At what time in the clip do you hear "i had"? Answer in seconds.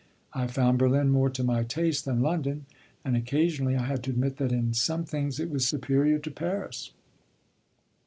3.75-4.01